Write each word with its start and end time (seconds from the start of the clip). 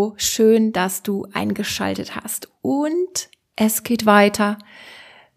Hallo, 0.00 0.14
schön, 0.16 0.72
dass 0.72 1.02
du 1.02 1.26
eingeschaltet 1.34 2.16
hast. 2.16 2.48
Und 2.62 3.28
es 3.54 3.82
geht 3.82 4.06
weiter 4.06 4.56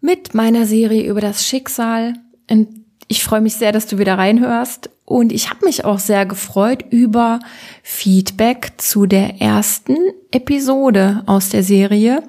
mit 0.00 0.32
meiner 0.32 0.64
Serie 0.64 1.04
über 1.06 1.20
das 1.20 1.46
Schicksal. 1.46 2.14
Und 2.48 2.68
ich 3.06 3.22
freue 3.22 3.42
mich 3.42 3.56
sehr, 3.56 3.72
dass 3.72 3.86
du 3.86 3.98
wieder 3.98 4.16
reinhörst. 4.16 4.88
Und 5.04 5.32
ich 5.32 5.50
habe 5.50 5.66
mich 5.66 5.84
auch 5.84 5.98
sehr 5.98 6.24
gefreut 6.24 6.82
über 6.88 7.40
Feedback 7.82 8.72
zu 8.78 9.04
der 9.04 9.42
ersten 9.42 9.98
Episode 10.30 11.24
aus 11.26 11.50
der 11.50 11.62
Serie. 11.62 12.22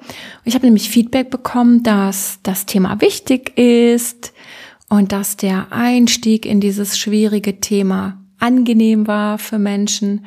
Ich 0.44 0.54
habe 0.54 0.66
nämlich 0.66 0.90
Feedback 0.90 1.30
bekommen, 1.30 1.84
dass 1.84 2.40
das 2.42 2.66
Thema 2.66 3.00
wichtig 3.00 3.56
ist 3.56 4.34
und 4.90 5.12
dass 5.12 5.38
der 5.38 5.72
Einstieg 5.72 6.44
in 6.44 6.60
dieses 6.60 6.98
schwierige 6.98 7.60
Thema 7.60 8.20
angenehm 8.38 9.06
war 9.06 9.38
für 9.38 9.58
Menschen. 9.58 10.26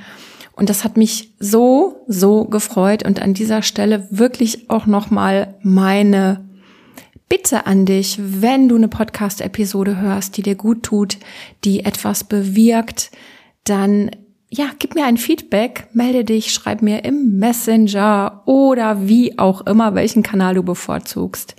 Und 0.59 0.69
das 0.69 0.83
hat 0.83 0.97
mich 0.97 1.31
so, 1.39 2.03
so 2.05 2.43
gefreut 2.43 3.05
und 3.05 3.21
an 3.21 3.33
dieser 3.33 3.61
Stelle 3.61 4.09
wirklich 4.11 4.69
auch 4.69 4.85
nochmal 4.85 5.55
meine 5.61 6.49
Bitte 7.29 7.65
an 7.65 7.85
dich, 7.85 8.19
wenn 8.19 8.67
du 8.67 8.75
eine 8.75 8.89
Podcast-Episode 8.89 10.01
hörst, 10.01 10.35
die 10.35 10.41
dir 10.41 10.55
gut 10.55 10.83
tut, 10.83 11.17
die 11.63 11.85
etwas 11.85 12.25
bewirkt, 12.25 13.09
dann 13.63 14.11
ja, 14.49 14.71
gib 14.79 14.95
mir 14.95 15.05
ein 15.05 15.15
Feedback, 15.15 15.87
melde 15.93 16.25
dich, 16.25 16.51
schreib 16.51 16.81
mir 16.81 17.05
im 17.05 17.37
Messenger 17.37 18.41
oder 18.45 19.07
wie 19.07 19.39
auch 19.39 19.61
immer, 19.65 19.95
welchen 19.95 20.23
Kanal 20.23 20.55
du 20.55 20.63
bevorzugst. 20.63 21.55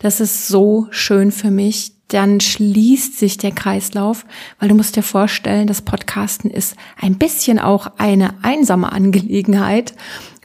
Das 0.00 0.20
ist 0.20 0.48
so 0.48 0.88
schön 0.90 1.30
für 1.30 1.52
mich, 1.52 1.92
dann 2.12 2.40
schließt 2.40 3.18
sich 3.18 3.36
der 3.38 3.52
Kreislauf, 3.52 4.26
weil 4.58 4.68
du 4.68 4.74
musst 4.74 4.96
dir 4.96 5.02
vorstellen, 5.02 5.66
das 5.66 5.82
Podcasten 5.82 6.50
ist 6.50 6.76
ein 7.00 7.18
bisschen 7.18 7.58
auch 7.58 7.92
eine 7.98 8.34
einsame 8.42 8.92
Angelegenheit. 8.92 9.94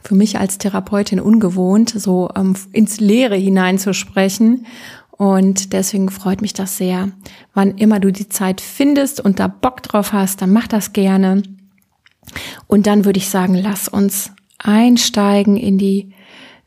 Für 0.02 0.14
mich 0.14 0.38
als 0.38 0.58
Therapeutin 0.58 1.18
ungewohnt, 1.18 1.90
so 1.90 2.30
ähm, 2.36 2.54
ins 2.72 3.00
Leere 3.00 3.34
hineinzusprechen. 3.34 4.66
Und 5.10 5.72
deswegen 5.72 6.10
freut 6.10 6.42
mich 6.42 6.52
das 6.52 6.76
sehr. 6.76 7.10
Wann 7.54 7.76
immer 7.78 7.98
du 7.98 8.12
die 8.12 8.28
Zeit 8.28 8.60
findest 8.60 9.20
und 9.20 9.40
da 9.40 9.48
Bock 9.48 9.82
drauf 9.82 10.12
hast, 10.12 10.42
dann 10.42 10.52
mach 10.52 10.68
das 10.68 10.92
gerne. 10.92 11.42
Und 12.68 12.86
dann 12.86 13.04
würde 13.04 13.18
ich 13.18 13.28
sagen, 13.28 13.54
lass 13.54 13.88
uns 13.88 14.30
einsteigen 14.58 15.56
in 15.56 15.78
die 15.78 16.12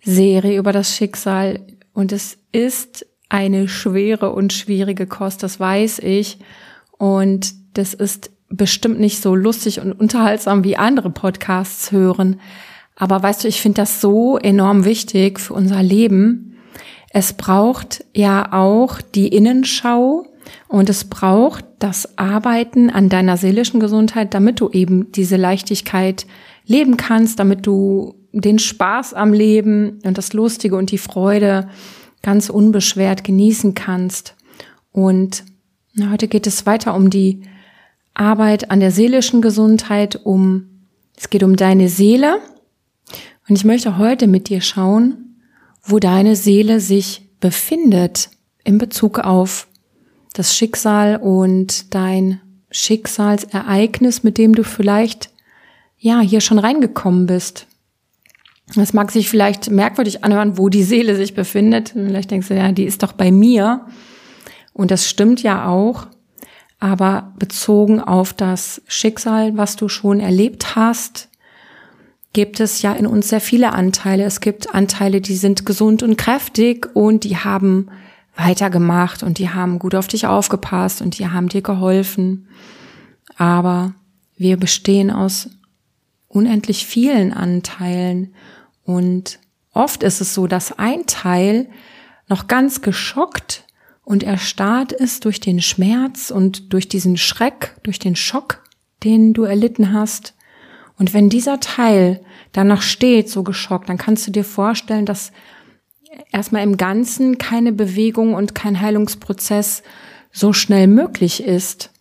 Serie 0.02 0.58
über 0.58 0.74
das 0.74 0.96
Schicksal. 0.96 1.62
Und 1.94 2.12
es 2.12 2.38
ist 2.52 3.06
eine 3.30 3.68
schwere 3.68 4.32
und 4.32 4.54
schwierige 4.54 5.08
Kost, 5.08 5.44
das 5.44 5.60
weiß 5.60 6.00
ich. 6.00 6.40
Und 6.98 7.54
das 7.78 7.94
ist 7.94 8.32
bestimmt 8.50 9.00
nicht 9.00 9.22
so 9.22 9.36
lustig 9.36 9.80
und 9.80 9.94
unterhaltsam 9.94 10.64
wie 10.64 10.76
andere 10.76 11.12
Podcasts 11.12 11.92
hören. 11.92 12.40
Aber 12.96 13.22
weißt 13.22 13.44
du, 13.44 13.48
ich 13.48 13.62
finde 13.62 13.82
das 13.82 14.02
so 14.02 14.38
enorm 14.38 14.84
wichtig 14.84 15.40
für 15.40 15.54
unser 15.54 15.82
Leben. 15.84 16.58
Es 17.12 17.34
braucht 17.34 18.04
ja 18.14 18.52
auch 18.52 19.00
die 19.02 19.30
Innenschau 19.30 20.26
und 20.68 20.90
es 20.90 21.06
braucht 21.06 21.64
das 21.78 22.18
Arbeiten 22.18 22.90
an 22.90 23.10
deiner 23.10 23.38
seelischen 23.38 23.80
Gesundheit, 23.80 24.34
damit 24.34 24.60
du 24.60 24.70
eben 24.70 25.12
diese 25.12 25.38
Leichtigkeit 25.38 26.26
leben 26.66 26.98
kannst, 26.98 27.40
damit 27.40 27.66
du 27.66 28.16
den 28.32 28.60
Spaß 28.60 29.14
am 29.14 29.34
Leben 29.34 30.00
und 30.04 30.18
das 30.18 30.34
Lustige 30.34 30.76
und 30.76 30.92
die 30.92 30.98
Freude 30.98 31.70
ganz 32.22 32.50
unbeschwert 32.50 33.24
genießen 33.24 33.74
kannst. 33.76 34.36
Und 34.92 35.44
heute 36.10 36.28
geht 36.28 36.48
es 36.48 36.66
weiter 36.66 36.96
um 36.96 37.10
die 37.10 37.42
Arbeit 38.14 38.72
an 38.72 38.80
der 38.80 38.92
seelischen 38.92 39.42
Gesundheit, 39.42 40.20
um, 40.24 40.86
es 41.16 41.30
geht 41.30 41.44
um 41.44 41.56
deine 41.56 41.90
Seele. 41.90 42.40
Und 43.48 43.56
ich 43.56 43.66
möchte 43.66 43.98
heute 43.98 44.28
mit 44.28 44.50
dir 44.50 44.62
schauen, 44.62 45.36
wo 45.84 46.00
deine 46.00 46.36
Seele 46.36 46.80
sich 46.80 47.30
befindet 47.40 48.30
in 48.64 48.78
Bezug 48.78 49.20
auf 49.20 49.68
das 50.34 50.56
Schicksal 50.56 51.18
und 51.18 51.94
dein 51.94 52.42
Schicksalsereignis, 52.72 54.24
mit 54.24 54.38
dem 54.38 54.54
du 54.54 54.64
vielleicht 54.64 55.32
ja 55.98 56.20
hier 56.20 56.42
schon 56.42 56.60
reingekommen 56.60 57.26
bist. 57.26 57.68
Das 58.76 58.94
mag 58.94 59.12
sich 59.12 59.30
vielleicht 59.30 59.72
merkwürdig 59.72 60.24
anhören, 60.24 60.58
wo 60.58 60.70
die 60.70 60.84
Seele 60.84 61.16
sich 61.16 61.34
befindet. 61.34 61.90
Vielleicht 61.90 62.32
denkst 62.32 62.50
du, 62.50 62.56
ja, 62.56 62.72
die 62.72 62.84
ist 62.84 63.02
doch 63.02 63.14
bei 63.14 63.32
mir. 63.32 63.86
Und 64.74 64.92
das 64.92 65.08
stimmt 65.08 65.42
ja 65.42 65.68
auch. 65.68 66.08
Aber 66.80 67.34
bezogen 67.38 68.00
auf 68.00 68.34
das 68.34 68.82
Schicksal, 68.88 69.58
was 69.58 69.76
du 69.76 69.90
schon 69.90 70.20
erlebt 70.20 70.76
hast, 70.76 71.30
gibt 72.32 72.60
es 72.60 72.82
ja 72.82 72.94
in 72.94 73.08
uns 73.08 73.30
sehr 73.30 73.42
viele 73.42 73.74
Anteile. 73.74 74.24
Es 74.24 74.40
gibt 74.40 74.74
Anteile, 74.74 75.20
die 75.20 75.36
sind 75.36 75.66
gesund 75.66 76.04
und 76.04 76.18
kräftig 76.18 76.88
und 76.94 77.24
die 77.24 77.38
haben 77.38 77.90
weitergemacht 78.36 79.24
und 79.24 79.40
die 79.40 79.50
haben 79.50 79.80
gut 79.80 79.96
auf 79.96 80.08
dich 80.08 80.28
aufgepasst 80.28 81.02
und 81.02 81.18
die 81.18 81.28
haben 81.28 81.50
dir 81.50 81.62
geholfen. 81.62 82.48
Aber 83.36 83.94
wir 84.38 84.58
bestehen 84.58 85.12
aus 85.12 85.50
unendlich 86.28 86.86
vielen 86.86 87.34
Anteilen 87.34 88.34
und 88.90 89.38
oft 89.72 90.02
ist 90.02 90.20
es 90.20 90.34
so, 90.34 90.48
dass 90.48 90.80
ein 90.80 91.06
Teil 91.06 91.70
noch 92.28 92.48
ganz 92.48 92.82
geschockt 92.82 93.68
und 94.02 94.24
erstarrt 94.24 94.92
ist 94.92 95.26
durch 95.26 95.40
den 95.40 95.62
Schmerz 95.62 96.32
und 96.32 96.74
durch 96.74 96.90
diesen 96.90 97.16
Schreck, 97.16 97.76
durch 97.84 98.00
den 98.00 98.16
Schock, 98.16 98.64
den 99.04 99.34
du 99.34 99.44
erlitten 99.44 99.94
hast. 99.94 100.34
Und 100.98 101.14
wenn 101.14 101.30
dieser 101.30 101.60
Teil 101.60 102.22
dann 102.52 102.68
noch 102.68 102.82
steht, 102.82 103.30
so 103.30 103.44
geschockt, 103.44 103.90
dann 103.90 104.00
kannst 104.00 104.26
du 104.26 104.32
dir 104.32 104.44
vorstellen, 104.44 105.06
dass 105.06 105.34
erstmal 106.32 106.64
im 106.64 106.76
Ganzen 106.76 107.38
keine 107.38 107.72
Bewegung 107.72 108.34
und 108.34 108.56
kein 108.56 108.82
Heilungsprozess 108.82 109.84
so 110.32 110.52
schnell 110.52 110.88
möglich 110.88 111.44
ist. 111.44 111.92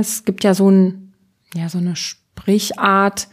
es 0.00 0.24
gibt 0.24 0.42
ja 0.42 0.54
so 0.54 0.70
ein, 0.70 1.12
ja, 1.54 1.68
so 1.68 1.76
eine 1.76 1.96
Sprichart, 1.96 3.28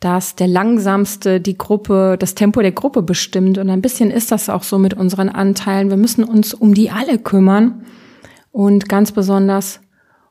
dass 0.00 0.36
der 0.36 0.48
langsamste 0.48 1.40
die 1.40 1.56
Gruppe, 1.56 2.16
das 2.18 2.34
Tempo 2.34 2.60
der 2.60 2.72
Gruppe 2.72 3.02
bestimmt. 3.02 3.58
Und 3.58 3.70
ein 3.70 3.82
bisschen 3.82 4.10
ist 4.10 4.32
das 4.32 4.48
auch 4.48 4.62
so 4.62 4.78
mit 4.78 4.94
unseren 4.94 5.28
Anteilen. 5.28 5.90
Wir 5.90 5.96
müssen 5.96 6.24
uns 6.24 6.52
um 6.52 6.74
die 6.74 6.90
alle 6.90 7.18
kümmern 7.18 7.84
und 8.52 8.88
ganz 8.88 9.12
besonders 9.12 9.80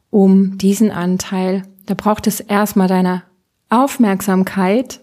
um 0.10 0.58
diesen 0.58 0.92
Anteil. 0.92 1.64
Da 1.86 1.96
braucht 1.96 2.28
es 2.28 2.40
erstmal 2.40 2.88
deine 2.88 3.24
Aufmerksamkeit. 3.70 5.02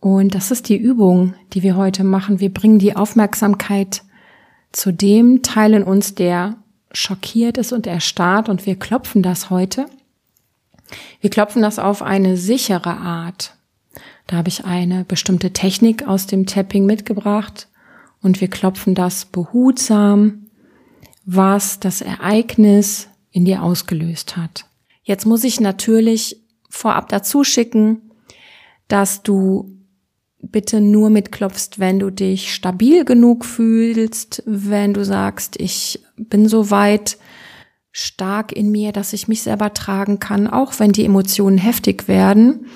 Und 0.00 0.34
das 0.34 0.50
ist 0.50 0.68
die 0.68 0.76
Übung, 0.76 1.34
die 1.52 1.62
wir 1.62 1.76
heute 1.76 2.04
machen. 2.04 2.40
Wir 2.40 2.52
bringen 2.52 2.78
die 2.78 2.96
Aufmerksamkeit 2.96 4.02
zu 4.72 4.92
dem 4.92 5.42
Teil 5.42 5.74
in 5.74 5.82
uns, 5.82 6.14
der 6.14 6.56
schockiert 6.92 7.58
ist 7.58 7.72
und 7.72 7.86
erstarrt 7.86 8.48
und 8.48 8.64
wir 8.64 8.76
klopfen 8.76 9.22
das 9.22 9.50
heute. 9.50 9.86
Wir 11.20 11.30
klopfen 11.30 11.62
das 11.62 11.78
auf 11.78 12.02
eine 12.02 12.36
sichere 12.36 12.96
Art. 12.96 13.54
Da 14.26 14.36
habe 14.36 14.48
ich 14.48 14.64
eine 14.64 15.04
bestimmte 15.04 15.52
Technik 15.52 16.06
aus 16.06 16.26
dem 16.26 16.46
Tapping 16.46 16.86
mitgebracht 16.86 17.68
und 18.20 18.40
wir 18.40 18.48
klopfen 18.48 18.94
das 18.94 19.24
behutsam, 19.24 20.46
was 21.24 21.80
das 21.80 22.00
Ereignis 22.00 23.08
in 23.30 23.44
dir 23.44 23.62
ausgelöst 23.62 24.36
hat. 24.36 24.66
Jetzt 25.02 25.26
muss 25.26 25.44
ich 25.44 25.60
natürlich 25.60 26.42
vorab 26.68 27.08
dazu 27.08 27.44
schicken, 27.44 28.10
dass 28.88 29.22
du 29.22 29.78
bitte 30.40 30.80
nur 30.80 31.10
mitklopfst, 31.10 31.78
wenn 31.78 31.98
du 31.98 32.10
dich 32.10 32.54
stabil 32.54 33.04
genug 33.04 33.44
fühlst, 33.44 34.42
wenn 34.46 34.94
du 34.94 35.04
sagst, 35.04 35.60
ich 35.60 36.00
bin 36.16 36.48
so 36.48 36.70
weit, 36.70 37.18
stark 37.98 38.52
in 38.52 38.70
mir, 38.70 38.92
dass 38.92 39.12
ich 39.12 39.26
mich 39.26 39.42
selber 39.42 39.74
tragen 39.74 40.20
kann, 40.20 40.46
auch 40.46 40.78
wenn 40.78 40.92
die 40.92 41.04
Emotionen 41.04 41.58
heftig 41.58 42.06
werden. 42.06 42.66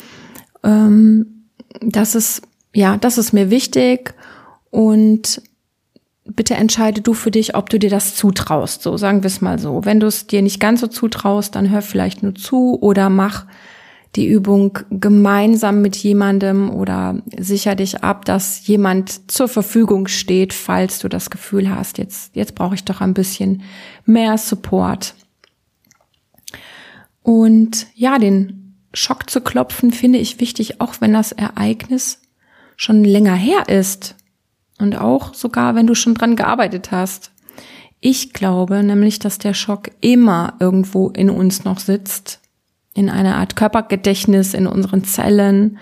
Ähm, 0.64 1.44
das 1.80 2.16
ist, 2.16 2.42
ja, 2.74 2.96
das 2.96 3.18
ist 3.18 3.32
mir 3.32 3.48
wichtig 3.48 4.14
und 4.70 5.40
bitte 6.24 6.54
entscheide 6.54 7.02
du 7.02 7.14
für 7.14 7.30
dich, 7.30 7.54
ob 7.54 7.70
du 7.70 7.78
dir 7.78 7.88
das 7.88 8.16
zutraust. 8.16 8.82
So 8.82 8.96
sagen 8.96 9.22
wir 9.22 9.28
es 9.28 9.40
mal 9.40 9.60
so. 9.60 9.84
Wenn 9.84 10.00
du 10.00 10.08
es 10.08 10.26
dir 10.26 10.42
nicht 10.42 10.58
ganz 10.58 10.80
so 10.80 10.88
zutraust, 10.88 11.54
dann 11.54 11.70
hör 11.70 11.82
vielleicht 11.82 12.24
nur 12.24 12.34
zu 12.34 12.76
oder 12.80 13.08
mach 13.08 13.46
die 14.16 14.28
Übung 14.28 14.78
gemeinsam 14.90 15.80
mit 15.80 15.96
jemandem 15.96 16.70
oder 16.70 17.22
sicher 17.38 17.74
dich 17.74 18.04
ab, 18.04 18.26
dass 18.26 18.66
jemand 18.66 19.30
zur 19.30 19.48
Verfügung 19.48 20.06
steht, 20.06 20.52
falls 20.52 20.98
du 20.98 21.08
das 21.08 21.30
Gefühl 21.30 21.74
hast, 21.74 21.96
jetzt, 21.96 22.36
jetzt 22.36 22.54
brauche 22.54 22.74
ich 22.74 22.84
doch 22.84 23.00
ein 23.00 23.14
bisschen 23.14 23.62
mehr 24.04 24.36
Support. 24.36 25.14
Und 27.22 27.86
ja, 27.94 28.18
den 28.18 28.76
Schock 28.92 29.30
zu 29.30 29.40
klopfen 29.40 29.92
finde 29.92 30.18
ich 30.18 30.40
wichtig, 30.40 30.80
auch 30.80 31.00
wenn 31.00 31.14
das 31.14 31.32
Ereignis 31.32 32.20
schon 32.76 33.04
länger 33.04 33.34
her 33.34 33.68
ist 33.68 34.16
und 34.78 34.96
auch 34.96 35.32
sogar, 35.32 35.74
wenn 35.74 35.86
du 35.86 35.94
schon 35.94 36.14
dran 36.14 36.36
gearbeitet 36.36 36.90
hast. 36.90 37.30
Ich 38.00 38.34
glaube 38.34 38.82
nämlich, 38.82 39.20
dass 39.20 39.38
der 39.38 39.54
Schock 39.54 39.90
immer 40.00 40.54
irgendwo 40.60 41.08
in 41.08 41.30
uns 41.30 41.64
noch 41.64 41.78
sitzt 41.78 42.41
in 42.94 43.08
einer 43.08 43.36
Art 43.36 43.56
Körpergedächtnis 43.56 44.54
in 44.54 44.66
unseren 44.66 45.04
Zellen 45.04 45.78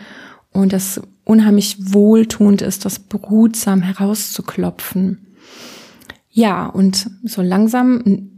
und 0.52 0.72
das 0.72 1.00
unheimlich 1.24 1.92
wohltuend 1.92 2.62
ist, 2.62 2.84
das 2.84 2.98
behutsam 2.98 3.82
herauszuklopfen. 3.82 5.26
Ja, 6.30 6.66
und 6.66 7.10
so 7.24 7.42
langsam 7.42 8.30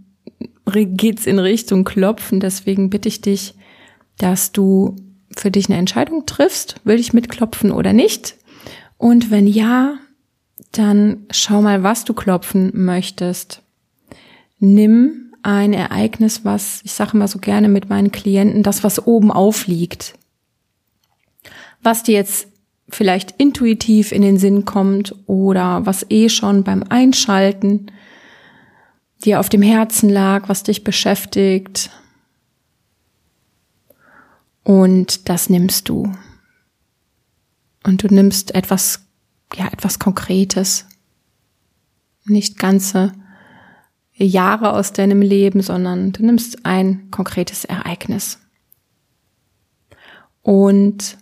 geht's 0.66 1.26
in 1.26 1.38
Richtung 1.38 1.84
Klopfen, 1.84 2.40
deswegen 2.40 2.90
bitte 2.90 3.08
ich 3.08 3.20
dich, 3.20 3.54
dass 4.19 4.52
du 4.52 4.96
für 5.36 5.50
dich 5.50 5.68
eine 5.68 5.78
Entscheidung 5.78 6.26
triffst, 6.26 6.76
will 6.84 6.98
ich 6.98 7.12
mitklopfen 7.12 7.70
oder 7.72 7.92
nicht? 7.92 8.36
Und 8.98 9.30
wenn 9.30 9.46
ja, 9.46 9.98
dann 10.72 11.26
schau 11.30 11.60
mal, 11.62 11.82
was 11.82 12.04
du 12.04 12.14
klopfen 12.14 12.70
möchtest. 12.75 13.62
Nimm 14.58 15.31
ein 15.42 15.72
Ereignis, 15.72 16.44
was, 16.44 16.80
ich 16.84 16.92
sage 16.92 17.12
immer 17.14 17.28
so 17.28 17.38
gerne 17.38 17.68
mit 17.68 17.88
meinen 17.88 18.12
Klienten, 18.12 18.62
das, 18.62 18.84
was 18.84 19.06
oben 19.06 19.30
aufliegt. 19.30 20.14
Was 21.82 22.02
dir 22.02 22.14
jetzt 22.14 22.48
vielleicht 22.88 23.32
intuitiv 23.38 24.12
in 24.12 24.22
den 24.22 24.38
Sinn 24.38 24.64
kommt 24.64 25.14
oder 25.26 25.84
was 25.86 26.06
eh 26.10 26.28
schon 26.28 26.62
beim 26.62 26.84
Einschalten 26.88 27.86
dir 29.24 29.40
auf 29.40 29.48
dem 29.48 29.62
Herzen 29.62 30.08
lag, 30.08 30.48
was 30.48 30.62
dich 30.62 30.84
beschäftigt. 30.84 31.90
Und 34.64 35.28
das 35.28 35.48
nimmst 35.48 35.88
du. 35.88 36.12
Und 37.84 38.02
du 38.02 38.08
nimmst 38.08 38.54
etwas, 38.54 39.06
ja, 39.54 39.66
etwas 39.68 39.98
Konkretes. 39.98 40.86
Nicht 42.24 42.58
ganze 42.58 43.12
Jahre 44.24 44.72
aus 44.72 44.92
deinem 44.92 45.22
Leben, 45.22 45.60
sondern 45.60 46.12
du 46.12 46.24
nimmst 46.24 46.64
ein 46.64 47.10
konkretes 47.10 47.64
Ereignis. 47.64 48.38
Und 50.42 51.19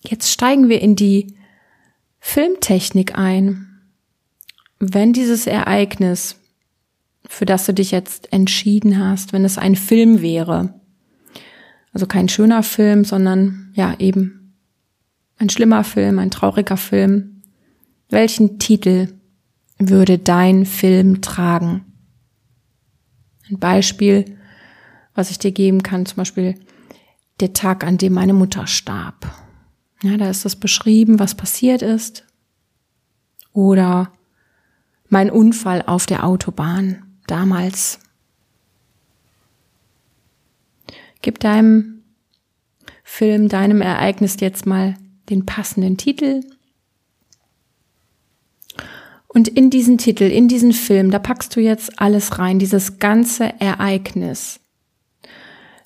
jetzt 0.00 0.30
steigen 0.30 0.68
wir 0.68 0.80
in 0.80 0.96
die 0.96 1.36
Filmtechnik 2.20 3.16
ein. 3.18 3.82
Wenn 4.78 5.12
dieses 5.12 5.46
Ereignis, 5.46 6.36
für 7.26 7.46
das 7.46 7.66
du 7.66 7.74
dich 7.74 7.90
jetzt 7.90 8.32
entschieden 8.32 8.98
hast, 8.98 9.32
wenn 9.32 9.44
es 9.44 9.58
ein 9.58 9.74
Film 9.74 10.22
wäre, 10.22 10.74
also 11.92 12.06
kein 12.06 12.28
schöner 12.28 12.62
Film, 12.62 13.04
sondern 13.04 13.72
ja 13.74 13.94
eben 13.98 14.54
ein 15.38 15.48
schlimmer 15.48 15.84
Film, 15.84 16.18
ein 16.18 16.30
trauriger 16.30 16.76
Film, 16.76 17.42
welchen 18.10 18.58
Titel 18.58 19.08
würde 19.78 20.18
dein 20.18 20.66
Film 20.66 21.20
tragen? 21.20 21.84
Ein 23.48 23.58
Beispiel, 23.58 24.36
was 25.14 25.30
ich 25.30 25.38
dir 25.38 25.52
geben 25.52 25.82
kann, 25.82 26.06
zum 26.06 26.16
Beispiel 26.16 26.58
der 27.40 27.52
Tag, 27.52 27.84
an 27.84 27.98
dem 27.98 28.14
meine 28.14 28.32
Mutter 28.32 28.66
starb. 28.66 29.26
Ja, 30.02 30.16
da 30.16 30.28
ist 30.30 30.44
das 30.44 30.56
beschrieben, 30.56 31.18
was 31.18 31.34
passiert 31.34 31.82
ist. 31.82 32.24
Oder 33.52 34.12
mein 35.08 35.30
Unfall 35.30 35.82
auf 35.86 36.06
der 36.06 36.24
Autobahn 36.24 37.02
damals. 37.26 38.00
Gib 41.22 41.40
deinem 41.40 42.02
Film, 43.02 43.48
deinem 43.48 43.80
Ereignis 43.80 44.36
jetzt 44.40 44.66
mal 44.66 44.96
den 45.30 45.46
passenden 45.46 45.96
Titel 45.96 46.42
und 49.36 49.48
in 49.48 49.68
diesen 49.68 49.98
Titel, 49.98 50.24
in 50.24 50.48
diesen 50.48 50.72
Film, 50.72 51.10
da 51.10 51.18
packst 51.18 51.54
du 51.54 51.60
jetzt 51.60 52.00
alles 52.00 52.38
rein, 52.38 52.58
dieses 52.58 52.98
ganze 52.98 53.60
Ereignis. 53.60 54.60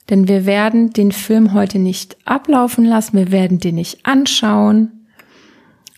Denn 0.08 0.29
wir 0.29 0.47
werden 0.47 0.91
den 0.93 1.11
Film 1.11 1.52
heute 1.52 1.81
nicht 1.81 2.17
ablaufen 2.25 2.85
lassen, 2.85 3.17
wir 3.17 3.32
werden 3.32 3.58
den 3.58 3.75
nicht 3.75 4.06
anschauen, 4.06 5.08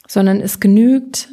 sondern 0.09 0.41
es 0.41 0.61
genügt, 0.61 1.29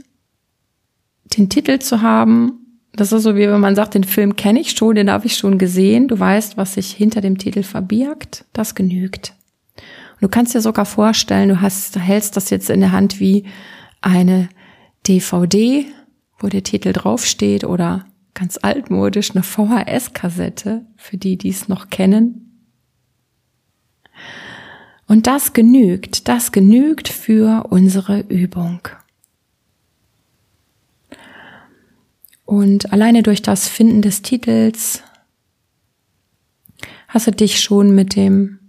den 1.37 1.47
Titel 1.47 1.79
zu 1.79 2.01
haben. 2.01 2.81
Das 2.91 3.13
ist 3.13 3.23
so 3.23 3.37
wie 3.37 3.47
wenn 3.47 3.61
man 3.61 3.77
sagt, 3.77 3.93
den 3.93 4.03
Film 4.03 4.35
kenne 4.35 4.59
ich 4.59 4.71
schon, 4.71 4.95
den 4.95 5.09
habe 5.09 5.25
ich 5.25 5.37
schon 5.37 5.57
gesehen, 5.57 6.09
du 6.09 6.19
weißt, 6.19 6.57
was 6.57 6.73
sich 6.73 6.91
hinter 6.91 7.21
dem 7.21 7.37
Titel 7.37 7.63
verbirgt, 7.63 8.43
das 8.51 8.75
genügt. 8.75 9.35
Und 9.77 10.23
du 10.23 10.27
kannst 10.27 10.53
dir 10.53 10.59
sogar 10.59 10.85
vorstellen, 10.85 11.47
du 11.47 11.61
hast, 11.61 11.97
hältst 11.97 12.35
das 12.35 12.49
jetzt 12.49 12.69
in 12.69 12.81
der 12.81 12.91
Hand 12.91 13.21
wie 13.21 13.45
eine 14.01 14.49
DVD, 15.07 15.85
wo 16.39 16.47
der 16.47 16.63
Titel 16.63 16.93
draufsteht 16.93 17.63
oder 17.63 18.05
ganz 18.33 18.57
altmodisch 18.61 19.31
eine 19.31 19.43
VHS-Kassette, 19.43 20.85
für 20.95 21.17
die, 21.17 21.37
die 21.37 21.49
es 21.49 21.67
noch 21.67 21.89
kennen. 21.89 22.67
Und 25.07 25.27
das 25.27 25.53
genügt, 25.53 26.27
das 26.27 26.51
genügt 26.51 27.07
für 27.07 27.65
unsere 27.69 28.21
Übung. 28.21 28.79
Und 32.45 32.93
alleine 32.93 33.23
durch 33.23 33.41
das 33.41 33.67
Finden 33.67 34.01
des 34.01 34.21
Titels 34.21 35.03
hast 37.07 37.27
du 37.27 37.31
dich 37.31 37.59
schon 37.59 37.93
mit 37.93 38.15
dem 38.15 38.59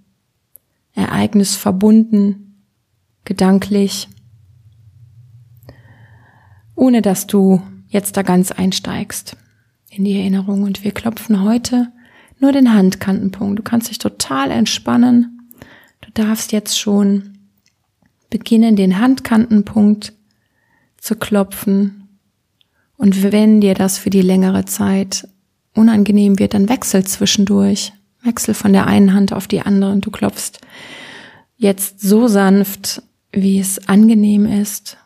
Ereignis 0.95 1.57
verbunden, 1.57 2.65
gedanklich 3.25 4.09
ohne 6.81 7.03
dass 7.03 7.27
du 7.27 7.61
jetzt 7.89 8.17
da 8.17 8.23
ganz 8.23 8.53
einsteigst 8.53 9.37
in 9.91 10.05
die 10.05 10.19
Erinnerung. 10.19 10.63
Und 10.63 10.83
wir 10.83 10.93
klopfen 10.93 11.43
heute 11.43 11.93
nur 12.39 12.53
den 12.53 12.73
Handkantenpunkt. 12.73 13.59
Du 13.59 13.63
kannst 13.63 13.91
dich 13.91 13.99
total 13.99 14.51
entspannen. 14.51 15.51
Du 16.01 16.11
darfst 16.15 16.53
jetzt 16.53 16.79
schon 16.79 17.37
beginnen, 18.31 18.77
den 18.77 18.99
Handkantenpunkt 18.99 20.15
zu 20.97 21.17
klopfen. 21.17 22.09
Und 22.97 23.23
wenn 23.31 23.61
dir 23.61 23.75
das 23.75 23.99
für 23.99 24.11
die 24.11 24.23
längere 24.23 24.65
Zeit 24.65 25.29
unangenehm 25.75 26.39
wird, 26.39 26.55
dann 26.55 26.71
wechsel 26.71 27.05
zwischendurch. 27.05 27.93
Wechsel 28.23 28.55
von 28.55 28.73
der 28.73 28.87
einen 28.87 29.13
Hand 29.13 29.35
auf 29.35 29.49
die 29.49 29.61
andere 29.61 29.93
und 29.93 30.07
du 30.07 30.11
klopfst 30.11 30.61
jetzt 31.59 32.01
so 32.01 32.27
sanft, 32.27 33.03
wie 33.33 33.59
es 33.59 33.87
angenehm 33.87 34.47
ist 34.47 34.97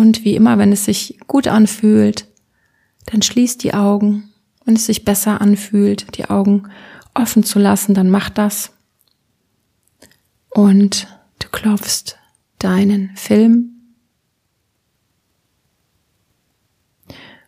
und 0.00 0.24
wie 0.24 0.34
immer, 0.34 0.56
wenn 0.56 0.72
es 0.72 0.86
sich 0.86 1.18
gut 1.26 1.46
anfühlt, 1.46 2.26
dann 3.04 3.20
schließ 3.20 3.58
die 3.58 3.74
Augen. 3.74 4.32
Wenn 4.64 4.74
es 4.76 4.86
sich 4.86 5.04
besser 5.04 5.42
anfühlt, 5.42 6.16
die 6.16 6.24
Augen 6.24 6.70
offen 7.14 7.44
zu 7.44 7.58
lassen, 7.58 7.92
dann 7.92 8.08
mach 8.08 8.30
das. 8.30 8.72
Und 10.48 11.06
du 11.38 11.48
klopfst 11.50 12.16
deinen 12.58 13.14
Film. 13.14 13.72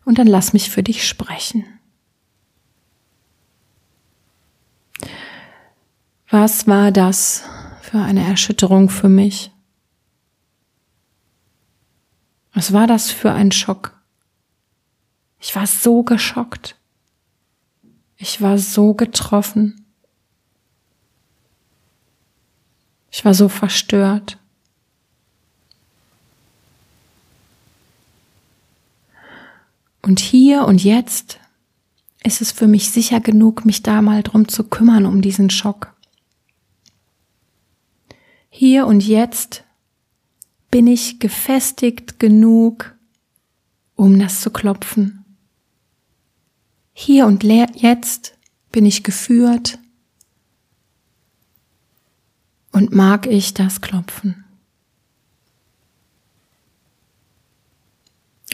Und 0.04 0.18
dann 0.18 0.26
lass 0.26 0.52
mich 0.52 0.68
für 0.68 0.82
dich 0.82 1.08
sprechen. 1.08 1.64
Was 6.28 6.66
war 6.66 6.92
das 6.92 7.44
für 7.80 7.98
eine 7.98 8.24
Erschütterung 8.24 8.90
für 8.90 9.08
mich? 9.08 9.51
Was 12.52 12.72
war 12.72 12.86
das 12.86 13.10
für 13.10 13.32
ein 13.32 13.52
Schock? 13.52 13.98
Ich 15.40 15.56
war 15.56 15.66
so 15.66 16.02
geschockt. 16.02 16.76
Ich 18.16 18.40
war 18.40 18.58
so 18.58 18.94
getroffen. 18.94 19.84
Ich 23.10 23.24
war 23.24 23.34
so 23.34 23.48
verstört. 23.48 24.38
Und 30.02 30.20
hier 30.20 30.64
und 30.64 30.82
jetzt 30.82 31.38
ist 32.24 32.40
es 32.40 32.52
für 32.52 32.66
mich 32.66 32.90
sicher 32.90 33.20
genug, 33.20 33.64
mich 33.64 33.82
da 33.82 34.02
mal 34.02 34.22
drum 34.22 34.48
zu 34.48 34.64
kümmern, 34.64 35.06
um 35.06 35.22
diesen 35.22 35.50
Schock. 35.50 35.94
Hier 38.50 38.86
und 38.86 39.00
jetzt 39.00 39.64
bin 40.72 40.86
ich 40.86 41.20
gefestigt 41.20 42.18
genug, 42.18 42.96
um 43.94 44.18
das 44.18 44.40
zu 44.40 44.50
klopfen. 44.50 45.24
Hier 46.94 47.26
und 47.26 47.44
jetzt 47.44 48.38
bin 48.72 48.86
ich 48.86 49.04
geführt 49.04 49.78
und 52.72 52.94
mag 52.94 53.26
ich 53.26 53.52
das 53.52 53.82
Klopfen. 53.82 54.44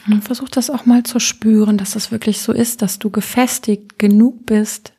Und 0.05 0.11
dann 0.11 0.21
versuch 0.21 0.49
das 0.49 0.69
auch 0.69 0.85
mal 0.85 1.03
zu 1.03 1.19
spüren, 1.19 1.77
dass 1.77 1.95
es 1.95 2.11
wirklich 2.11 2.41
so 2.41 2.51
ist, 2.51 2.81
dass 2.81 2.99
du 2.99 3.09
gefestigt 3.09 3.97
genug 3.97 4.45
bist, 4.45 4.91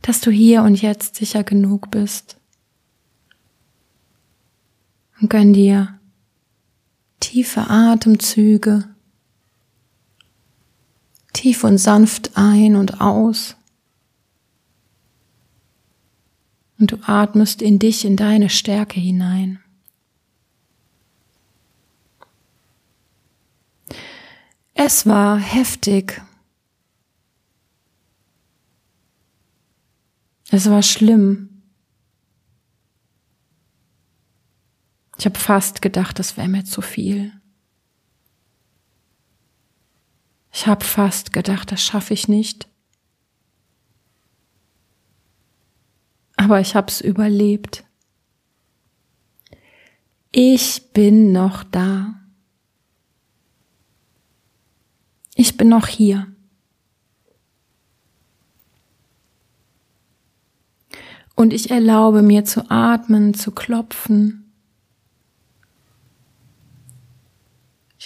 dass 0.00 0.22
du 0.22 0.30
hier 0.30 0.62
und 0.62 0.80
jetzt 0.80 1.16
sicher 1.16 1.44
genug 1.44 1.90
bist. 1.90 2.38
Und 5.20 5.28
gönn 5.28 5.52
dir 5.52 5.95
tiefe 7.20 7.68
Atemzüge, 7.68 8.88
tief 11.32 11.64
und 11.64 11.78
sanft 11.78 12.32
ein 12.36 12.76
und 12.76 13.00
aus. 13.00 13.56
Und 16.78 16.92
du 16.92 16.98
atmest 17.06 17.62
in 17.62 17.78
dich, 17.78 18.04
in 18.04 18.16
deine 18.16 18.50
Stärke 18.50 19.00
hinein. 19.00 19.60
Es 24.74 25.06
war 25.06 25.38
heftig. 25.38 26.20
Es 30.50 30.68
war 30.68 30.82
schlimm. 30.82 31.55
Ich 35.18 35.24
habe 35.24 35.38
fast 35.38 35.80
gedacht, 35.82 36.18
das 36.18 36.36
wäre 36.36 36.48
mir 36.48 36.64
zu 36.64 36.82
viel. 36.82 37.32
Ich 40.52 40.66
habe 40.66 40.84
fast 40.84 41.32
gedacht, 41.32 41.72
das 41.72 41.82
schaffe 41.82 42.14
ich 42.14 42.28
nicht. 42.28 42.68
Aber 46.36 46.60
ich 46.60 46.74
habe 46.74 46.88
es 46.88 47.00
überlebt. 47.00 47.84
Ich 50.32 50.92
bin 50.92 51.32
noch 51.32 51.64
da. 51.64 52.14
Ich 55.34 55.56
bin 55.56 55.68
noch 55.68 55.86
hier. 55.86 56.26
Und 61.34 61.52
ich 61.52 61.70
erlaube 61.70 62.22
mir 62.22 62.44
zu 62.46 62.70
atmen, 62.70 63.34
zu 63.34 63.50
klopfen. 63.50 64.45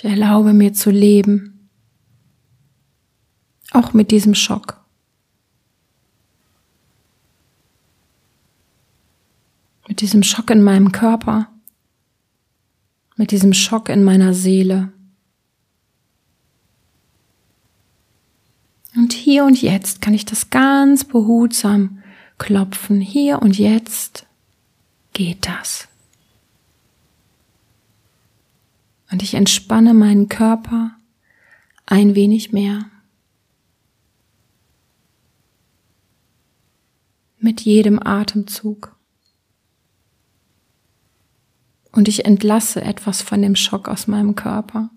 Ich 0.02 0.07
erlaube 0.07 0.54
mir 0.54 0.73
zu 0.73 0.90
leben. 0.90 1.69
Auch 3.71 3.92
mit 3.92 4.11
diesem 4.11 4.35
Schock. 4.35 4.80
Mit 9.87 10.00
diesem 10.00 10.23
Schock 10.23 10.49
in 10.49 10.62
meinem 10.62 10.90
Körper. 10.90 11.49
Mit 13.16 13.30
diesem 13.30 13.52
Schock 13.52 13.90
in 13.90 14.02
meiner 14.02 14.33
Seele. 14.33 14.90
Und 18.97 19.12
hier 19.12 19.45
und 19.45 19.61
jetzt 19.61 20.00
kann 20.00 20.14
ich 20.14 20.25
das 20.25 20.49
ganz 20.49 21.04
behutsam 21.04 22.02
klopfen. 22.38 23.02
Hier 23.02 23.42
und 23.42 23.59
jetzt 23.59 24.26
geht 25.12 25.47
das. 25.47 25.89
Und 29.10 29.22
ich 29.22 29.34
entspanne 29.34 29.94
meinen 29.94 30.28
Körper 30.28 30.92
ein 31.86 32.14
wenig 32.14 32.52
mehr. 32.52 32.86
Mit 37.38 37.62
jedem 37.62 38.00
Atemzug. 38.00 38.96
Und 41.92 42.06
ich 42.06 42.24
entlasse 42.24 42.82
etwas 42.82 43.22
von 43.22 43.42
dem 43.42 43.56
Schock 43.56 43.88
aus 43.88 44.06
meinem 44.06 44.36
Körper 44.36 44.90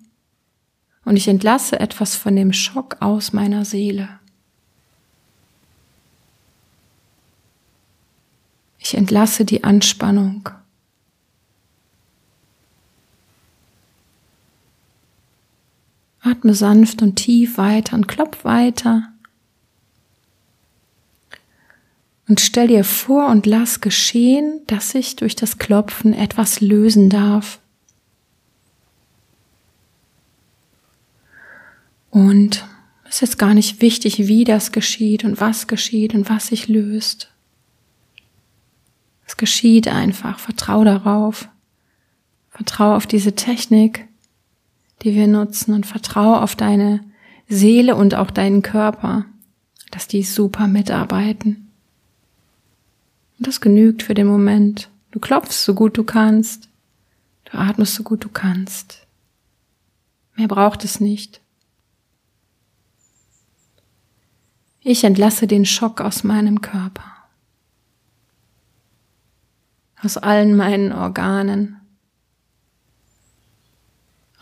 und 1.06 1.18
ich 1.18 1.28
entlasse 1.28 1.80
etwas 1.80 2.16
von 2.16 2.36
dem 2.36 2.54
Schock 2.54 2.98
aus 3.02 3.34
meiner 3.34 3.66
Seele. 3.66 4.20
Ich 8.80 8.96
entlasse 8.96 9.46
die 9.46 9.64
Anspannung. 9.64 10.50
Atme 16.24 16.54
sanft 16.54 17.02
und 17.02 17.18
tief 17.18 17.58
weiter 17.58 17.96
und 17.96 18.08
klopf 18.08 18.46
weiter. 18.46 19.10
Und 22.28 22.40
stell 22.40 22.68
dir 22.68 22.86
vor 22.86 23.28
und 23.28 23.46
lass 23.46 23.82
geschehen, 23.82 24.62
dass 24.68 24.92
sich 24.92 25.18
durch 25.18 25.36
das 25.36 25.58
Klopfen 25.58 26.14
etwas 26.14 26.62
lösen 26.62 27.10
darf. 27.10 27.60
Und 32.10 32.66
es 33.10 33.22
ist 33.22 33.38
gar 33.38 33.54
nicht 33.54 33.82
wichtig, 33.82 34.20
wie 34.28 34.46
das 34.46 34.72
geschieht 34.72 35.24
und 35.26 35.42
was 35.42 35.68
geschieht 35.68 36.14
und 36.14 36.30
was 36.30 36.48
sich 36.48 36.68
löst. 36.68 37.32
Es 39.26 39.36
geschieht 39.36 39.88
einfach. 39.88 40.40
Vertrau 40.40 40.84
darauf. 40.84 41.50
Vertrau 42.50 42.96
auf 42.96 43.08
diese 43.08 43.36
Technik, 43.36 44.08
die 45.04 45.16
wir 45.16 45.28
nutzen 45.28 45.74
und 45.74 45.86
vertrau 45.86 46.36
auf 46.36 46.56
deine 46.56 47.04
Seele 47.48 47.96
und 47.96 48.16
auch 48.16 48.32
deinen 48.32 48.62
Körper, 48.62 49.26
dass 49.92 50.08
die 50.08 50.24
super 50.24 50.68
mitarbeiten. 50.68 51.70
Und 53.38 53.48
das 53.48 53.62
genügt 53.62 54.04
für 54.04 54.14
den 54.14 54.28
Moment. 54.28 54.90
Du 55.12 55.20
klopfst 55.20 55.64
so 55.64 55.74
gut 55.74 55.98
du 55.98 56.04
kannst. 56.04 56.70
Du 57.46 57.58
atmest 57.58 57.96
so 57.96 58.04
gut 58.04 58.24
du 58.24 58.30
kannst. 58.30 59.06
Mehr 60.36 60.48
braucht 60.48 60.84
es 60.84 61.00
nicht. 61.00 61.42
Ich 64.86 65.04
entlasse 65.04 65.48
den 65.48 65.66
Schock 65.66 66.02
aus 66.02 66.26
meinem 66.26 66.60
Körper, 66.60 67.06
aus 70.02 70.18
allen 70.18 70.58
meinen 70.58 70.92
Organen, 70.92 71.80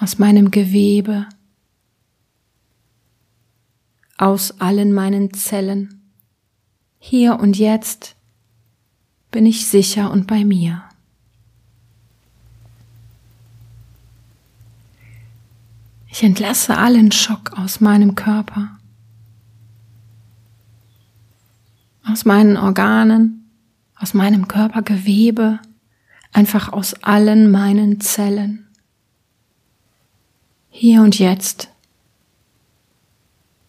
aus 0.02 0.18
meinem 0.18 0.52
Gewebe, 0.52 1.28
aus 4.18 4.60
allen 4.60 4.92
meinen 4.92 5.34
Zellen. 5.34 6.02
Hier 7.00 7.40
und 7.40 7.58
jetzt 7.58 8.16
bin 9.32 9.46
ich 9.46 9.68
sicher 9.68 10.12
und 10.12 10.28
bei 10.28 10.44
mir. 10.44 10.84
Ich 16.08 16.24
entlasse 16.24 16.78
allen 16.78 17.14
Schock 17.14 17.54
aus 17.58 17.80
meinem 17.80 18.16
Körper. 18.16 18.78
aus 22.12 22.26
meinen 22.26 22.58
Organen, 22.58 23.50
aus 23.96 24.14
meinem 24.14 24.48
Körpergewebe, 24.48 25.60
einfach 26.34 26.74
aus 26.74 26.94
allen 27.04 27.52
meinen 27.52 28.02
Zellen. 28.02 28.68
Hier 30.72 31.02
und 31.02 31.20
jetzt 31.20 31.70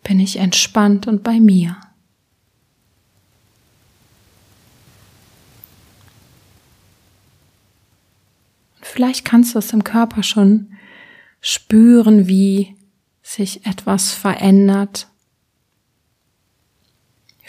bin 0.03 0.19
ich 0.19 0.37
entspannt 0.37 1.07
und 1.07 1.23
bei 1.23 1.41
mir. 1.41 1.77
vielleicht 8.81 9.25
kannst 9.25 9.55
du 9.55 9.59
es 9.59 9.73
im 9.73 9.85
Körper 9.85 10.23
schon 10.23 10.75
spüren, 11.41 12.29
wie 12.29 12.77
sich 13.23 13.65
etwas 13.65 14.13
verändert, 14.13 15.09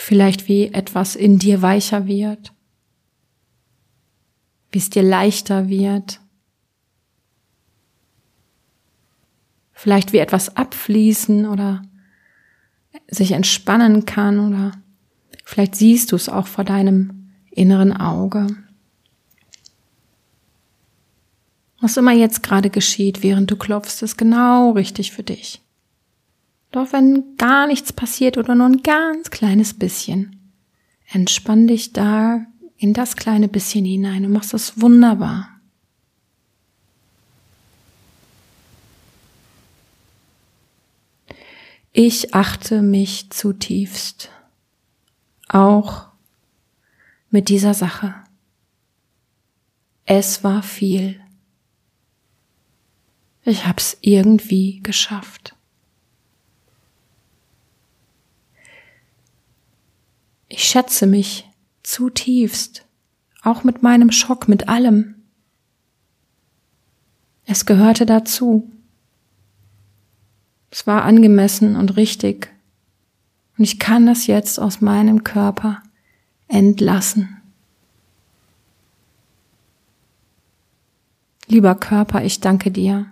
Vielleicht 0.04 0.50
wie 0.50 0.66
etwas 0.66 1.16
in 1.16 1.40
dir 1.40 1.62
weicher 1.62 2.08
wird, 2.08 2.52
wie 4.70 4.80
es 4.80 4.90
dir 4.90 5.02
leichter 5.02 5.70
wird. 5.70 6.20
Vielleicht 9.84 10.14
wie 10.14 10.20
etwas 10.20 10.56
abfließen 10.56 11.46
oder 11.46 11.82
sich 13.10 13.34
entspannen 13.34 14.06
kann 14.06 14.40
oder 14.40 14.72
vielleicht 15.44 15.76
siehst 15.76 16.14
du 16.14 16.16
es 16.16 16.30
auch 16.30 16.48
vor 16.48 16.64
deinem 16.64 17.34
inneren 17.52 17.92
Auge. 17.92 18.48
Was 21.82 21.98
immer 21.98 22.14
jetzt 22.14 22.44
gerade 22.44 22.70
geschieht, 22.70 23.24
während 23.24 23.52
du 23.52 23.58
klopfst, 23.58 24.02
ist 24.04 24.18
genau 24.18 24.72
richtig 24.72 25.12
für 25.12 25.24
dich. 25.24 25.62
Doch 26.72 26.94
wenn 26.94 27.36
gar 27.36 27.68
nichts 27.68 27.92
passiert 27.92 28.38
oder 28.38 28.56
nur 28.56 28.68
ein 28.68 28.84
ganz 28.84 29.32
kleines 29.32 29.74
bisschen, 29.74 30.54
entspann 31.12 31.68
dich 31.68 31.92
da 31.92 32.46
in 32.78 32.94
das 32.94 33.18
kleine 33.18 33.50
bisschen 33.50 33.84
hinein 33.84 34.24
und 34.24 34.32
machst 34.32 34.54
das 34.54 34.80
wunderbar. 34.80 35.53
Ich 41.96 42.34
achte 42.34 42.82
mich 42.82 43.30
zutiefst, 43.30 44.32
auch 45.48 46.08
mit 47.30 47.50
dieser 47.50 47.76
Sache. 47.76 48.16
Es 50.04 50.44
war 50.44 50.64
viel. 50.64 51.22
Ich 53.44 53.68
hab's 53.68 53.96
irgendwie 54.02 54.82
geschafft. 54.82 55.56
Ich 60.48 60.64
schätze 60.64 61.06
mich 61.06 61.48
zutiefst, 61.84 62.88
auch 63.44 63.64
mit 63.64 63.84
meinem 63.84 64.12
Schock, 64.12 64.48
mit 64.48 64.68
allem. 64.68 65.14
Es 67.46 67.68
gehörte 67.68 68.08
dazu. 68.08 68.73
Es 70.74 70.88
war 70.88 71.04
angemessen 71.04 71.76
und 71.76 71.98
richtig. 71.98 72.52
Und 73.60 73.64
ich 73.64 73.78
kann 73.78 74.08
das 74.08 74.26
jetzt 74.26 74.60
aus 74.60 74.82
meinem 74.82 75.24
Körper 75.24 75.84
entlassen. 76.48 77.40
Lieber 81.46 81.76
Körper, 81.76 82.24
ich 82.26 82.40
danke 82.40 82.72
dir. 82.72 83.06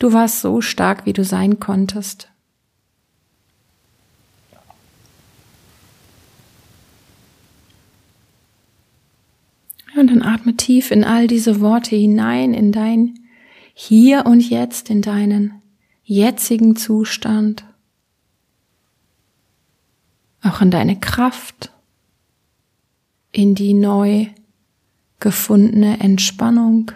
Du 0.00 0.12
warst 0.12 0.40
so 0.40 0.60
stark, 0.60 1.06
wie 1.06 1.12
du 1.12 1.22
sein 1.22 1.60
konntest. 1.60 2.32
Und 9.96 10.08
dann 10.08 10.22
atme 10.22 10.56
tief 10.56 10.90
in 10.90 11.04
all 11.04 11.28
diese 11.28 11.60
Worte 11.60 11.94
hinein, 11.94 12.52
in 12.52 12.72
dein 12.72 13.23
hier 13.74 14.24
und 14.24 14.40
Jetzt, 14.48 14.88
in 14.88 15.02
deinen 15.02 15.60
jetzigen 16.04 16.76
Zustand, 16.76 17.64
auch 20.42 20.60
in 20.60 20.70
deine 20.70 20.98
Kraft, 20.98 21.72
in 23.32 23.54
die 23.54 23.74
neu 23.74 24.28
gefundene 25.18 25.98
Entspannung. 26.00 26.92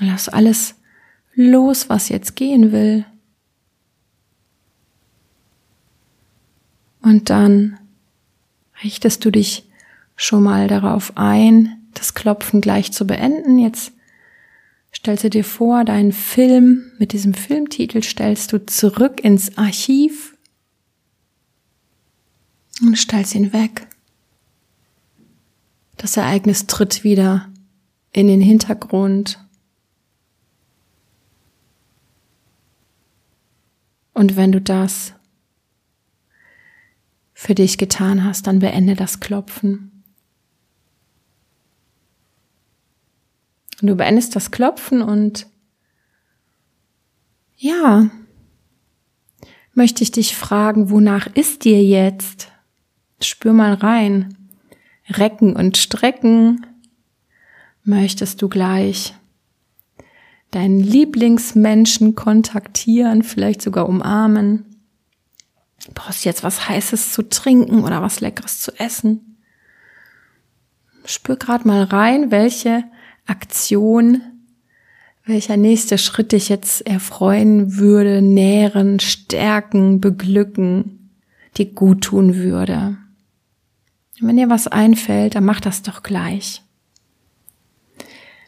Lass 0.00 0.28
alles 0.28 0.74
los, 1.34 1.88
was 1.88 2.08
jetzt 2.08 2.34
gehen 2.34 2.72
will. 2.72 3.04
Und 7.02 7.30
dann 7.30 7.78
richtest 8.82 9.24
du 9.24 9.30
dich 9.30 9.68
schon 10.16 10.42
mal 10.42 10.66
darauf 10.66 11.12
ein, 11.16 11.76
das 11.94 12.14
Klopfen 12.14 12.60
gleich 12.60 12.92
zu 12.92 13.06
beenden. 13.06 13.58
Jetzt 13.58 13.92
stellst 14.94 15.24
du 15.24 15.30
dir 15.30 15.44
vor, 15.44 15.84
deinen 15.84 16.12
Film 16.12 16.92
mit 16.98 17.12
diesem 17.12 17.34
Filmtitel 17.34 18.02
stellst 18.02 18.52
du 18.52 18.64
zurück 18.64 19.22
ins 19.24 19.56
Archiv 19.56 20.36
und 22.82 22.96
stellst 22.96 23.34
ihn 23.34 23.52
weg. 23.52 23.86
Das 25.96 26.16
Ereignis 26.16 26.66
tritt 26.66 27.04
wieder 27.04 27.48
in 28.12 28.26
den 28.26 28.40
Hintergrund. 28.40 29.38
Und 34.12 34.36
wenn 34.36 34.52
du 34.52 34.60
das 34.60 35.14
für 37.32 37.54
dich 37.54 37.78
getan 37.78 38.24
hast, 38.24 38.46
dann 38.46 38.58
beende 38.58 38.94
das 38.94 39.20
Klopfen. 39.20 39.91
Und 43.82 43.88
du 43.88 43.96
beendest 43.96 44.36
das 44.36 44.52
Klopfen 44.52 45.02
und 45.02 45.48
ja, 47.56 48.08
möchte 49.74 50.04
ich 50.04 50.12
dich 50.12 50.36
fragen, 50.36 50.90
wonach 50.90 51.26
ist 51.34 51.64
dir 51.64 51.82
jetzt? 51.82 52.52
Spür 53.20 53.52
mal 53.52 53.74
rein. 53.74 54.38
Recken 55.08 55.56
und 55.56 55.76
Strecken 55.76 56.64
möchtest 57.82 58.40
du 58.40 58.48
gleich 58.48 59.14
deinen 60.52 60.78
Lieblingsmenschen 60.78 62.14
kontaktieren, 62.14 63.24
vielleicht 63.24 63.62
sogar 63.62 63.88
umarmen. 63.88 64.76
Du 65.86 65.92
brauchst 65.94 66.24
jetzt 66.24 66.44
was 66.44 66.68
Heißes 66.68 67.12
zu 67.12 67.28
trinken 67.28 67.82
oder 67.82 68.00
was 68.00 68.20
Leckeres 68.20 68.60
zu 68.60 68.78
essen. 68.78 69.38
Spür 71.04 71.34
gerade 71.36 71.66
mal 71.66 71.82
rein, 71.82 72.30
welche 72.30 72.84
Aktion, 73.26 74.20
welcher 75.24 75.56
nächste 75.56 75.98
Schritt 75.98 76.32
dich 76.32 76.48
jetzt 76.48 76.86
erfreuen 76.86 77.76
würde, 77.76 78.22
nähren, 78.22 79.00
stärken, 79.00 80.00
beglücken, 80.00 81.10
dir 81.56 81.66
gut 81.66 82.04
tun 82.04 82.36
würde. 82.36 82.96
Wenn 84.20 84.36
dir 84.36 84.50
was 84.50 84.68
einfällt, 84.68 85.34
dann 85.34 85.44
mach 85.44 85.60
das 85.60 85.82
doch 85.82 86.02
gleich. 86.02 86.62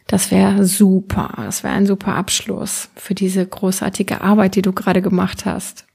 Das 0.06 0.30
wäre 0.30 0.64
super. 0.64 1.32
Das 1.36 1.64
wäre 1.64 1.74
ein 1.74 1.86
super 1.86 2.14
Abschluss 2.14 2.90
für 2.94 3.14
diese 3.14 3.44
großartige 3.46 4.20
Arbeit, 4.20 4.54
die 4.54 4.62
du 4.62 4.72
gerade 4.72 5.02
gemacht 5.02 5.46
hast. 5.46 5.86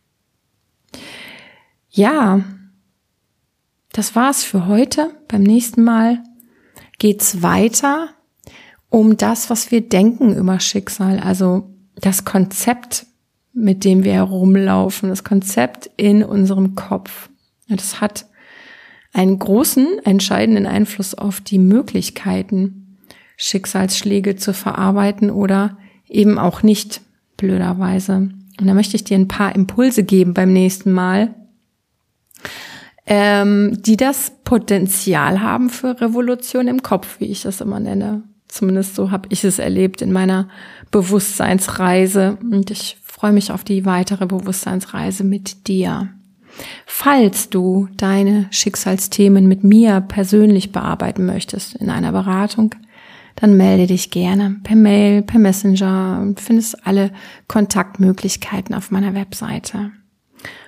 Ja, 1.89 2.43
das 3.91 4.15
war's 4.15 4.43
für 4.43 4.67
heute. 4.67 5.11
Beim 5.27 5.43
nächsten 5.43 5.83
Mal 5.83 6.23
geht's 6.97 7.41
weiter 7.41 8.09
um 8.89 9.17
das, 9.17 9.49
was 9.49 9.71
wir 9.71 9.81
denken 9.81 10.35
über 10.35 10.59
Schicksal, 10.59 11.19
also 11.19 11.69
das 11.95 12.25
Konzept, 12.25 13.05
mit 13.53 13.83
dem 13.83 14.03
wir 14.03 14.13
herumlaufen, 14.13 15.09
das 15.09 15.23
Konzept 15.23 15.89
in 15.97 16.23
unserem 16.23 16.75
Kopf. 16.75 17.29
Das 17.67 18.01
hat 18.01 18.25
einen 19.13 19.39
großen, 19.39 19.99
entscheidenden 20.03 20.65
Einfluss 20.65 21.13
auf 21.13 21.41
die 21.41 21.59
Möglichkeiten, 21.59 22.97
Schicksalsschläge 23.37 24.35
zu 24.35 24.53
verarbeiten 24.53 25.29
oder 25.29 25.77
eben 26.07 26.37
auch 26.37 26.63
nicht, 26.63 27.01
blöderweise. 27.37 28.29
Und 28.59 28.67
da 28.67 28.73
möchte 28.73 28.95
ich 28.95 29.05
dir 29.05 29.17
ein 29.17 29.29
paar 29.29 29.55
Impulse 29.55 30.03
geben 30.03 30.33
beim 30.33 30.51
nächsten 30.51 30.91
Mal, 30.91 31.33
ähm, 33.05 33.81
die 33.81 33.97
das 33.97 34.33
Potenzial 34.43 35.41
haben 35.41 35.69
für 35.69 35.99
Revolution 36.01 36.67
im 36.67 36.83
Kopf, 36.83 37.19
wie 37.19 37.25
ich 37.25 37.43
das 37.43 37.61
immer 37.61 37.79
nenne. 37.79 38.23
Zumindest 38.49 38.95
so 38.95 39.11
habe 39.11 39.29
ich 39.31 39.43
es 39.45 39.59
erlebt 39.59 40.01
in 40.01 40.11
meiner 40.11 40.49
Bewusstseinsreise. 40.91 42.37
Und 42.41 42.71
ich 42.71 42.97
freue 43.03 43.31
mich 43.31 43.51
auf 43.51 43.63
die 43.63 43.85
weitere 43.85 44.25
Bewusstseinsreise 44.25 45.23
mit 45.23 45.67
dir. 45.67 46.09
Falls 46.85 47.49
du 47.49 47.87
deine 47.95 48.47
Schicksalsthemen 48.49 49.47
mit 49.47 49.63
mir 49.63 50.01
persönlich 50.01 50.71
bearbeiten 50.71 51.25
möchtest 51.25 51.75
in 51.75 51.89
einer 51.89 52.11
Beratung, 52.11 52.75
dann 53.35 53.55
melde 53.55 53.87
dich 53.87 54.09
gerne 54.09 54.57
per 54.63 54.75
Mail, 54.75 55.21
per 55.21 55.39
Messenger 55.39 56.19
und 56.21 56.41
findest 56.41 56.85
alle 56.85 57.11
Kontaktmöglichkeiten 57.47 58.75
auf 58.75 58.91
meiner 58.91 59.13
Webseite. 59.13 59.91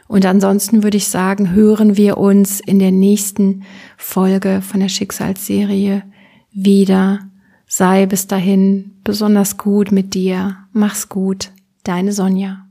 Und 0.07 0.25
ansonsten 0.25 0.83
würde 0.83 0.97
ich 0.97 1.07
sagen, 1.07 1.51
hören 1.51 1.97
wir 1.97 2.17
uns 2.17 2.59
in 2.59 2.79
der 2.79 2.91
nächsten 2.91 3.63
Folge 3.97 4.61
von 4.61 4.79
der 4.81 4.89
Schicksalsserie 4.89 6.03
wieder. 6.51 7.30
Sei 7.73 8.05
bis 8.05 8.27
dahin 8.27 8.99
besonders 9.05 9.55
gut 9.55 9.93
mit 9.93 10.13
dir. 10.13 10.57
Mach's 10.73 11.07
gut. 11.07 11.53
Deine 11.83 12.11
Sonja. 12.11 12.67